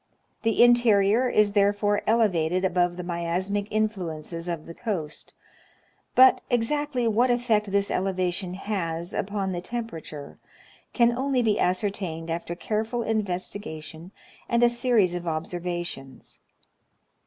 The 0.41 0.63
interior 0.63 1.29
is 1.29 1.53
therefore 1.53 2.01
ele 2.07 2.27
vated 2.27 2.65
above 2.65 2.97
the 2.97 3.03
miasmatic 3.03 3.67
influences 3.69 4.47
of 4.47 4.65
the 4.65 4.73
coast, 4.73 5.35
but 6.15 6.41
exactly 6.49 7.07
what 7.07 7.29
effect 7.29 7.71
this 7.71 7.91
elevation 7.91 8.55
has 8.55 9.13
upon 9.13 9.51
the 9.51 9.61
temperature 9.61 10.39
can 10.91 11.15
only 11.15 11.43
be 11.43 11.59
ascertained 11.59 12.31
after 12.31 12.55
careful 12.55 13.03
investigation 13.03 14.09
and 14.49 14.63
a 14.63 14.69
series 14.69 15.13
of 15.13 15.25
observa^ 15.25 15.85
tions. 15.85 16.39